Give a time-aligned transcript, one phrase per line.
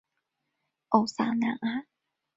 [0.89, 1.85] 奥萨南岸。